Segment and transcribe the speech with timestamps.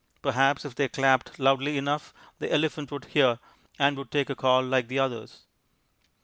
[0.23, 3.37] Perhaps if they clapped loudly enough, the elephant would hear,
[3.77, 5.43] and would take a call like the others.